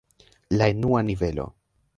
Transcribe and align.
La 0.57 0.67
enua 0.73 1.03
nivelo. 1.11 1.47